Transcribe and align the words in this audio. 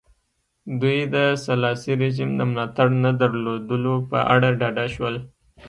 دوی 0.81 0.99
د 1.13 1.15
سلاسي 1.45 1.93
رژیم 2.03 2.29
د 2.35 2.41
ملاتړ 2.51 2.87
نه 3.03 3.11
درلودلو 3.21 3.93
په 4.09 4.17
اړه 4.33 4.49
ډاډه 4.59 4.85
شول. 4.95 5.15